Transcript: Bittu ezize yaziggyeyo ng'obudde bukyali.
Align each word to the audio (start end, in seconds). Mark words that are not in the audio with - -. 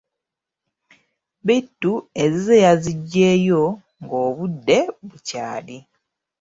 Bittu 1.45 1.93
ezize 2.23 2.55
yaziggyeyo 2.65 3.63
ng'obudde 4.03 4.77
bukyali. 5.07 5.77